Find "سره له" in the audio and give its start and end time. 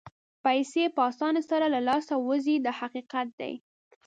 1.49-1.79